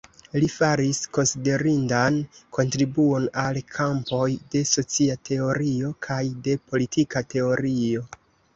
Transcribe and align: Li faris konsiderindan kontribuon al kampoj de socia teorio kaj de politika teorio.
Li 0.43 0.47
faris 0.51 0.99
konsiderindan 1.17 2.17
kontribuon 2.57 3.27
al 3.43 3.61
kampoj 3.75 4.25
de 4.55 4.65
socia 4.73 5.19
teorio 5.31 5.95
kaj 6.11 6.21
de 6.49 6.59
politika 6.73 7.27
teorio. 7.39 8.07